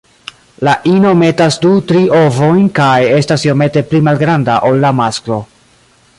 La 0.67 0.71
ino 0.91 1.11
metas 1.19 1.57
du-tri 1.65 2.01
ovojn 2.21 2.65
kaj 2.81 2.97
estas 3.19 3.47
iomete 3.49 3.85
pli 3.93 4.05
malgranda 4.09 4.61
ol 4.71 4.85
la 4.87 4.95
masklo. 5.03 5.41